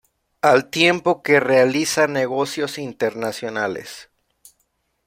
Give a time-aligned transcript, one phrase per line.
[0.41, 4.09] Al tiempo que realiza negocios internacionales.